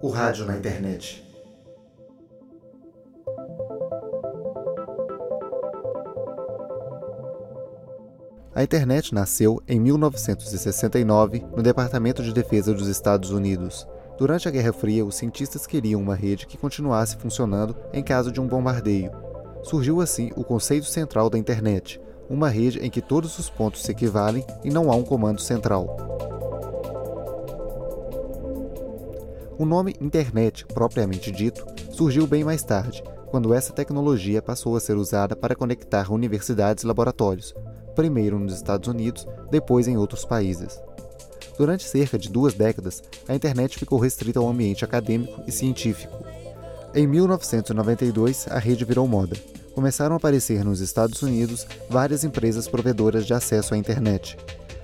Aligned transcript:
O 0.00 0.10
rádio 0.10 0.44
na 0.44 0.56
internet. 0.56 1.24
A 8.54 8.62
internet 8.62 9.12
nasceu 9.12 9.60
em 9.66 9.80
1969 9.80 11.44
no 11.56 11.64
Departamento 11.64 12.22
de 12.22 12.32
Defesa 12.32 12.72
dos 12.72 12.86
Estados 12.86 13.32
Unidos. 13.32 13.88
Durante 14.16 14.46
a 14.46 14.52
Guerra 14.52 14.72
Fria, 14.72 15.04
os 15.04 15.16
cientistas 15.16 15.66
queriam 15.66 16.00
uma 16.00 16.14
rede 16.14 16.46
que 16.46 16.56
continuasse 16.56 17.16
funcionando 17.16 17.74
em 17.92 18.02
caso 18.02 18.30
de 18.30 18.40
um 18.40 18.46
bombardeio. 18.46 19.10
Surgiu 19.64 20.00
assim 20.00 20.30
o 20.36 20.44
conceito 20.44 20.86
central 20.86 21.28
da 21.28 21.36
internet, 21.36 22.00
uma 22.30 22.48
rede 22.48 22.78
em 22.78 22.88
que 22.88 23.02
todos 23.02 23.36
os 23.36 23.50
pontos 23.50 23.82
se 23.82 23.90
equivalem 23.90 24.46
e 24.62 24.70
não 24.70 24.92
há 24.92 24.94
um 24.94 25.02
comando 25.02 25.40
central. 25.40 26.17
O 29.58 29.66
nome 29.66 29.96
internet, 30.00 30.64
propriamente 30.66 31.32
dito, 31.32 31.66
surgiu 31.90 32.28
bem 32.28 32.44
mais 32.44 32.62
tarde, 32.62 33.02
quando 33.26 33.52
essa 33.52 33.72
tecnologia 33.72 34.40
passou 34.40 34.76
a 34.76 34.80
ser 34.80 34.96
usada 34.96 35.34
para 35.34 35.56
conectar 35.56 36.12
universidades 36.12 36.84
e 36.84 36.86
laboratórios, 36.86 37.52
primeiro 37.96 38.38
nos 38.38 38.54
Estados 38.54 38.88
Unidos, 38.88 39.26
depois 39.50 39.88
em 39.88 39.96
outros 39.96 40.24
países. 40.24 40.80
Durante 41.58 41.82
cerca 41.82 42.16
de 42.16 42.30
duas 42.30 42.54
décadas, 42.54 43.02
a 43.26 43.34
internet 43.34 43.76
ficou 43.76 43.98
restrita 43.98 44.38
ao 44.38 44.48
ambiente 44.48 44.84
acadêmico 44.84 45.42
e 45.44 45.50
científico. 45.50 46.16
Em 46.94 47.04
1992, 47.08 48.46
a 48.48 48.60
rede 48.60 48.84
virou 48.84 49.08
moda. 49.08 49.36
Começaram 49.74 50.14
a 50.14 50.18
aparecer 50.18 50.64
nos 50.64 50.78
Estados 50.78 51.20
Unidos 51.20 51.66
várias 51.90 52.22
empresas 52.22 52.68
provedoras 52.68 53.26
de 53.26 53.34
acesso 53.34 53.74
à 53.74 53.76
internet. 53.76 54.36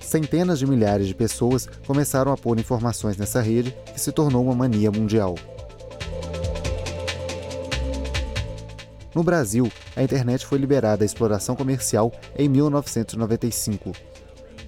Centenas 0.00 0.58
de 0.58 0.66
milhares 0.66 1.06
de 1.06 1.14
pessoas 1.14 1.68
começaram 1.86 2.32
a 2.32 2.36
pôr 2.36 2.58
informações 2.58 3.16
nessa 3.16 3.40
rede 3.40 3.76
que 3.92 4.00
se 4.00 4.12
tornou 4.12 4.44
uma 4.44 4.54
mania 4.54 4.90
mundial. 4.90 5.34
No 9.14 9.22
Brasil, 9.22 9.70
a 9.96 10.02
internet 10.02 10.46
foi 10.46 10.58
liberada 10.58 11.04
à 11.04 11.06
exploração 11.06 11.56
comercial 11.56 12.12
em 12.36 12.48
1995. 12.48 13.92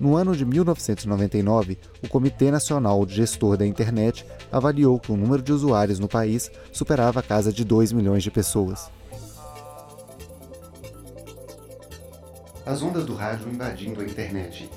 No 0.00 0.16
ano 0.16 0.34
de 0.34 0.46
1999, 0.46 1.78
o 2.02 2.08
Comitê 2.08 2.50
Nacional 2.50 3.04
de 3.04 3.14
Gestor 3.16 3.58
da 3.58 3.66
Internet 3.66 4.24
avaliou 4.50 4.98
que 4.98 5.12
o 5.12 5.16
número 5.16 5.42
de 5.42 5.52
usuários 5.52 5.98
no 5.98 6.08
país 6.08 6.50
superava 6.72 7.20
a 7.20 7.22
casa 7.22 7.52
de 7.52 7.64
2 7.64 7.92
milhões 7.92 8.22
de 8.22 8.30
pessoas. 8.30 8.90
As 12.64 12.82
ondas 12.82 13.04
do 13.04 13.14
rádio 13.14 13.48
invadindo 13.52 14.00
a 14.00 14.04
internet. 14.04 14.70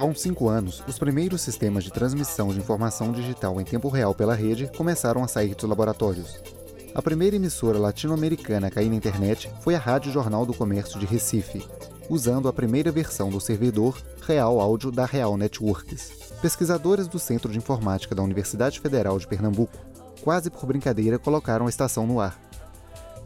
Há 0.00 0.06
uns 0.06 0.22
cinco 0.22 0.48
anos, 0.48 0.82
os 0.88 0.98
primeiros 0.98 1.42
sistemas 1.42 1.84
de 1.84 1.92
transmissão 1.92 2.48
de 2.48 2.58
informação 2.58 3.12
digital 3.12 3.60
em 3.60 3.64
tempo 3.64 3.86
real 3.90 4.14
pela 4.14 4.34
rede 4.34 4.66
começaram 4.74 5.22
a 5.22 5.28
sair 5.28 5.54
dos 5.54 5.68
laboratórios. 5.68 6.40
A 6.94 7.02
primeira 7.02 7.36
emissora 7.36 7.78
latino-americana 7.78 8.68
a 8.68 8.70
cair 8.70 8.88
na 8.88 8.96
internet 8.96 9.52
foi 9.60 9.74
a 9.74 9.78
Rádio 9.78 10.10
Jornal 10.10 10.46
do 10.46 10.54
Comércio 10.54 10.98
de 10.98 11.04
Recife, 11.04 11.68
usando 12.08 12.48
a 12.48 12.52
primeira 12.52 12.90
versão 12.90 13.28
do 13.28 13.38
servidor 13.42 14.02
Real 14.26 14.58
Áudio 14.58 14.90
da 14.90 15.04
Real 15.04 15.36
Networks. 15.36 16.12
Pesquisadores 16.40 17.06
do 17.06 17.18
Centro 17.18 17.52
de 17.52 17.58
Informática 17.58 18.14
da 18.14 18.22
Universidade 18.22 18.80
Federal 18.80 19.18
de 19.18 19.26
Pernambuco, 19.26 19.76
quase 20.22 20.48
por 20.48 20.64
brincadeira, 20.64 21.18
colocaram 21.18 21.66
a 21.66 21.68
estação 21.68 22.06
no 22.06 22.20
ar. 22.20 22.40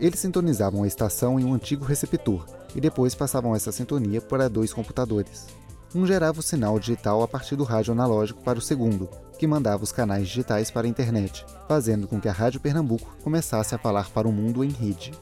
Eles 0.01 0.19
sintonizavam 0.19 0.83
a 0.83 0.89
estação 0.89 1.39
em 1.39 1.45
um 1.45 1.55
antigo 1.55 1.85
receptor 1.85 2.45
e 2.75 2.81
depois 2.81 3.15
passavam 3.15 3.55
essa 3.55 3.71
sintonia 3.71 4.21
para 4.21 4.51
dois 4.51 4.73
computadores. 4.73 5.47
Um 5.95 6.05
gerava 6.05 6.41
o 6.41 6.43
sinal 6.43 6.77
digital 6.81 7.23
a 7.23 7.29
partir 7.29 7.55
do 7.55 7.63
rádio 7.63 7.93
analógico 7.93 8.43
para 8.43 8.59
o 8.59 8.63
segundo, 8.63 9.09
que 9.39 9.47
mandava 9.47 9.85
os 9.85 9.93
canais 9.93 10.27
digitais 10.27 10.69
para 10.69 10.89
a 10.89 10.91
internet, 10.91 11.47
fazendo 11.69 12.09
com 12.09 12.21
que 12.21 12.29
a 12.29 12.33
Rádio 12.33 12.59
Pernambuco 12.59 13.17
começasse 13.23 13.77
a 13.77 13.79
falar 13.79 14.11
para 14.11 14.27
o 14.27 14.33
mundo 14.33 14.65
em 14.65 14.71
rede. 14.71 15.13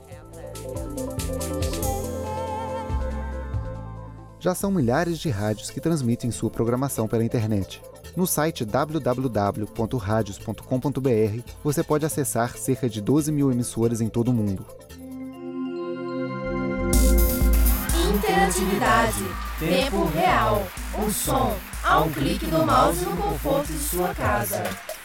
Já 4.41 4.55
são 4.55 4.71
milhares 4.71 5.19
de 5.19 5.29
rádios 5.29 5.71
que 5.71 5.81
transmitem 5.81 6.31
sua 6.31 6.51
programação 6.51 7.07
pela 7.07 7.23
internet. 7.23 7.83
No 8.17 8.27
site 8.27 8.65
www.radios.com.br 8.65 11.53
você 11.63 11.83
pode 11.83 12.07
acessar 12.07 12.57
cerca 12.57 12.89
de 12.89 13.03
12 13.03 13.31
mil 13.31 13.53
emissoras 13.53 14.01
em 14.01 14.09
todo 14.09 14.29
o 14.29 14.35
mundo. 14.35 14.65
Interatividade. 18.15 19.25
Tempo 19.59 20.05
real. 20.05 20.67
O 20.99 21.11
som 21.11 21.57
a 21.83 22.01
um 22.01 22.11
clique 22.11 22.47
do 22.47 22.65
mouse 22.65 23.05
no 23.05 23.17
conforto 23.17 23.73
de 23.73 23.79
sua 23.79 24.15
casa. 24.15 24.63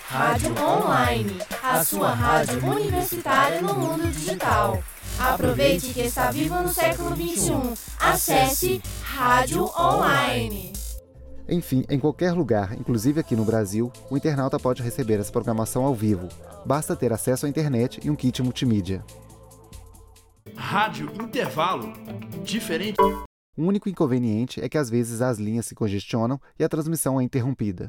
Rádio 0.07 0.53
Online. 0.61 1.39
A 1.63 1.83
sua 1.85 2.11
rádio 2.11 2.63
universitária 2.65 3.61
no 3.61 3.73
mundo 3.75 4.11
digital. 4.11 4.83
Aproveite 5.19 5.93
que 5.93 6.01
está 6.01 6.31
vivo 6.31 6.55
no 6.55 6.67
século 6.67 7.15
XXI. 7.15 7.73
Acesse 7.99 8.81
Rádio 9.01 9.63
Online. 9.79 10.73
Enfim, 11.47 11.85
em 11.89 11.97
qualquer 11.97 12.33
lugar, 12.33 12.77
inclusive 12.77 13.21
aqui 13.21 13.35
no 13.35 13.45
Brasil, 13.45 13.91
o 14.09 14.17
internauta 14.17 14.59
pode 14.59 14.83
receber 14.83 15.17
essa 15.19 15.31
programação 15.31 15.85
ao 15.85 15.95
vivo. 15.95 16.27
Basta 16.65 16.95
ter 16.95 17.13
acesso 17.13 17.45
à 17.45 17.49
internet 17.49 18.01
e 18.03 18.09
um 18.09 18.15
kit 18.15 18.43
multimídia. 18.43 19.03
Rádio 20.55 21.11
Intervalo. 21.21 21.93
Diferente. 22.47 22.95
O 23.57 23.63
único 23.63 23.89
inconveniente 23.89 24.61
é 24.61 24.69
que 24.69 24.77
às 24.77 24.89
vezes 24.89 25.21
as 25.21 25.37
linhas 25.37 25.65
se 25.65 25.75
congestionam 25.75 26.39
e 26.57 26.63
a 26.63 26.69
transmissão 26.69 27.19
é 27.19 27.23
interrompida. 27.23 27.87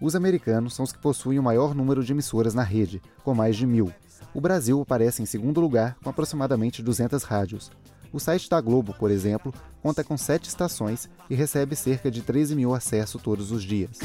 Os 0.00 0.16
americanos 0.16 0.74
são 0.74 0.84
os 0.84 0.92
que 0.92 0.98
possuem 0.98 1.38
o 1.38 1.42
maior 1.42 1.72
número 1.72 2.02
de 2.02 2.12
emissoras 2.12 2.52
na 2.52 2.64
rede, 2.64 3.00
com 3.22 3.32
mais 3.32 3.54
de 3.54 3.64
mil. 3.64 3.92
O 4.34 4.40
Brasil 4.40 4.80
aparece 4.80 5.22
em 5.22 5.26
segundo 5.26 5.60
lugar, 5.60 5.96
com 6.02 6.10
aproximadamente 6.10 6.82
200 6.82 7.22
rádios. 7.22 7.70
O 8.12 8.18
site 8.18 8.50
da 8.50 8.60
Globo, 8.60 8.92
por 8.92 9.12
exemplo, 9.12 9.54
conta 9.80 10.02
com 10.02 10.16
sete 10.16 10.48
estações 10.48 11.08
e 11.28 11.34
recebe 11.36 11.76
cerca 11.76 12.10
de 12.10 12.22
13 12.22 12.56
mil 12.56 12.74
acessos 12.74 13.22
todos 13.22 13.52
os 13.52 13.62
dias. 13.62 14.00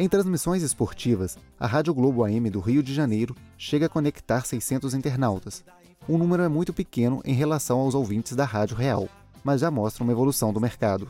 Em 0.00 0.08
transmissões 0.08 0.62
esportivas, 0.62 1.36
a 1.58 1.66
Rádio 1.66 1.92
Globo 1.92 2.24
AM 2.24 2.48
do 2.48 2.58
Rio 2.58 2.82
de 2.82 2.94
Janeiro 2.94 3.36
chega 3.58 3.84
a 3.84 3.88
conectar 3.88 4.46
600 4.46 4.94
internautas. 4.94 5.62
O 6.08 6.16
número 6.16 6.42
é 6.42 6.48
muito 6.48 6.72
pequeno 6.72 7.20
em 7.22 7.34
relação 7.34 7.80
aos 7.80 7.94
ouvintes 7.94 8.34
da 8.34 8.46
Rádio 8.46 8.78
Real, 8.78 9.10
mas 9.44 9.60
já 9.60 9.70
mostra 9.70 10.02
uma 10.02 10.10
evolução 10.10 10.54
do 10.54 10.58
mercado. 10.58 11.06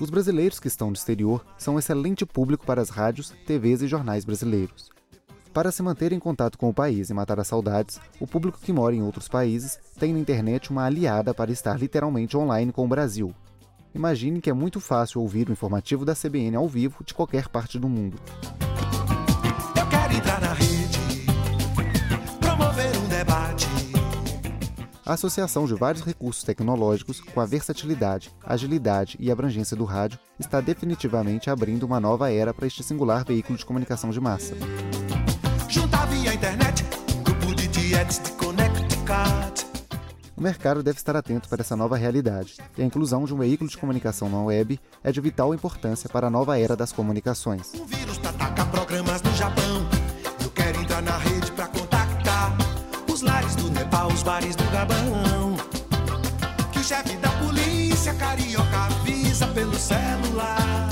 Os 0.00 0.10
brasileiros 0.10 0.60
que 0.60 0.68
estão 0.68 0.90
no 0.90 0.94
exterior 0.94 1.44
são 1.58 1.74
um 1.74 1.78
excelente 1.80 2.24
público 2.24 2.64
para 2.64 2.80
as 2.80 2.88
rádios, 2.88 3.34
TVs 3.44 3.82
e 3.82 3.88
jornais 3.88 4.24
brasileiros. 4.24 4.90
Para 5.52 5.72
se 5.72 5.82
manter 5.82 6.12
em 6.12 6.20
contato 6.20 6.56
com 6.56 6.68
o 6.68 6.74
país 6.74 7.10
e 7.10 7.14
matar 7.14 7.40
as 7.40 7.48
saudades, 7.48 8.00
o 8.20 8.28
público 8.28 8.60
que 8.62 8.72
mora 8.72 8.94
em 8.94 9.02
outros 9.02 9.26
países 9.26 9.80
tem 9.98 10.12
na 10.12 10.20
internet 10.20 10.70
uma 10.70 10.84
aliada 10.84 11.34
para 11.34 11.50
estar 11.50 11.76
literalmente 11.76 12.36
online 12.36 12.70
com 12.70 12.84
o 12.84 12.88
Brasil, 12.88 13.34
Imagine 13.94 14.40
que 14.40 14.48
é 14.48 14.52
muito 14.52 14.80
fácil 14.80 15.20
ouvir 15.20 15.48
o 15.48 15.52
informativo 15.52 16.04
da 16.04 16.14
CBN 16.14 16.56
ao 16.56 16.66
vivo 16.66 17.04
de 17.04 17.12
qualquer 17.12 17.48
parte 17.48 17.78
do 17.78 17.88
mundo. 17.88 18.18
Eu 19.78 19.86
quero 19.86 20.14
entrar 20.14 20.40
na 20.40 20.54
rede, 20.54 20.98
promover 22.40 22.96
um 22.96 23.08
debate. 23.08 23.66
A 25.04 25.12
associação 25.12 25.66
de 25.66 25.74
vários 25.74 26.02
recursos 26.02 26.42
tecnológicos 26.42 27.20
com 27.20 27.40
a 27.40 27.44
versatilidade, 27.44 28.30
agilidade 28.42 29.16
e 29.20 29.30
abrangência 29.30 29.76
do 29.76 29.84
rádio 29.84 30.18
está 30.38 30.60
definitivamente 30.60 31.50
abrindo 31.50 31.82
uma 31.82 32.00
nova 32.00 32.32
era 32.32 32.54
para 32.54 32.66
este 32.66 32.82
singular 32.82 33.24
veículo 33.24 33.58
de 33.58 33.66
comunicação 33.66 34.10
de 34.10 34.20
massa. 34.20 34.54
Juntar 35.68 36.06
via 36.06 36.32
internet, 36.32 36.84
um 37.14 37.22
grupo 37.22 37.54
de 37.54 37.68
de 37.68 38.32
Connecticut 38.32 39.41
o 40.42 40.50
mercado 40.52 40.82
deve 40.82 40.98
estar 40.98 41.14
atento 41.14 41.48
para 41.48 41.62
essa 41.62 41.76
nova 41.76 41.96
realidade, 41.96 42.56
e 42.76 42.82
a 42.82 42.84
inclusão 42.84 43.24
de 43.24 43.32
um 43.32 43.38
veículo 43.38 43.70
de 43.70 43.78
comunicação 43.78 44.28
na 44.28 44.42
web 44.42 44.78
é 45.04 45.12
de 45.12 45.20
vital 45.20 45.54
importância 45.54 46.10
para 46.10 46.26
a 46.26 46.30
nova 46.30 46.58
era 46.58 46.74
das 46.74 46.90
comunicações. 46.90 47.70
Vírus 47.86 48.18
ataca 48.18 48.66
programas 48.66 49.22
no 49.22 49.32
Japão. 49.36 49.88
Eu 50.42 50.50
quero 50.50 50.80
entrar 50.80 51.00
na 51.00 51.16
rede 51.16 51.52
para 51.52 51.68
contactar 51.68 52.56
os 53.08 53.22
lares 53.22 53.54
do 53.54 53.70
Nepal, 53.70 54.08
os 54.08 54.24
bares 54.24 54.56
do 54.56 54.64
Gabão. 54.72 55.56
Que 56.72 56.80
o 56.80 56.82
chefe 56.82 57.16
da 57.18 57.30
polícia 57.30 58.12
carioca 58.14 58.78
avisa 58.86 59.46
pelo 59.46 59.78
celular. 59.78 60.91